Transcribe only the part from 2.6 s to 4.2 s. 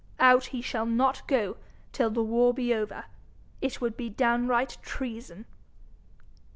over! It would be